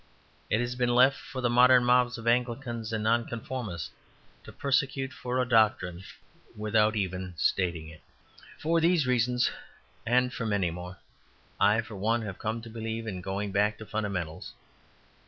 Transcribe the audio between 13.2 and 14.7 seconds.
going back to fundamentals.